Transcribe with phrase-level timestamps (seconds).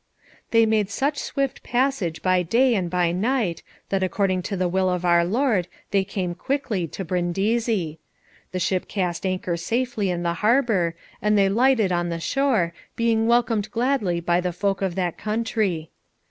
[0.49, 4.89] They made such swift passage by day and by night, that according to the will
[4.89, 7.99] of Our Lord they came quickly to Brindisi.
[8.51, 13.27] The ship cast anchor safely in the harbour, and they lighted on the shore, being
[13.27, 15.91] welcomed gladly by the folk of that country.